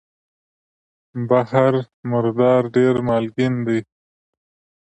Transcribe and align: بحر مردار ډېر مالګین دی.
بحر 1.29 1.73
مردار 2.09 2.61
ډېر 2.75 2.95
مالګین 3.07 3.53
دی. 3.67 3.79